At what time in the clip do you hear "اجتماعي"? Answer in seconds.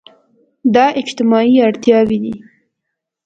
1.01-1.55